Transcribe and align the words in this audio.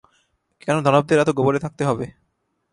কেন 0.61 0.75
দানবদের 0.85 1.17
এত 1.19 1.29
গোপনে 1.37 1.59
থাকতে 1.65 1.83
হবে? 1.85 2.05